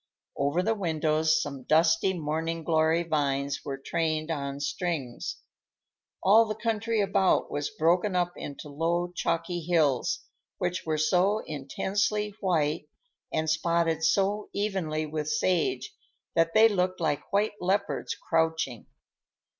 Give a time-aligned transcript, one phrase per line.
[0.35, 5.35] Over the windows some dusty morning glory vines were trained on strings.
[6.23, 10.21] All the country about was broken up into low chalky hills,
[10.57, 12.89] which were so intensely white,
[13.31, 15.93] and spotted so evenly with sage,
[16.33, 18.87] that they looked like white leopards crouching.